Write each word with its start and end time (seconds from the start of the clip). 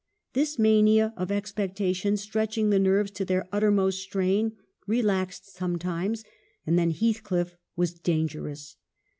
This 0.33 0.57
mania 0.57 1.13
of 1.15 1.31
expectation 1.31 2.17
stretching 2.17 2.71
the 2.71 2.79
nerves 2.79 3.11
to 3.11 3.23
their 3.23 3.47
utter 3.51 3.69
most 3.69 3.99
strain, 4.01 4.53
relaxed 4.87 5.53
sometimes; 5.53 6.23
and 6.65 6.75
then 6.75 6.89
Heath 6.89 7.21
cliff 7.21 7.55
was 7.75 7.93
dangerous. 7.93 8.77